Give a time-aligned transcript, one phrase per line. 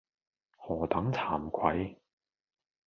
[0.67, 1.95] 何等慚愧。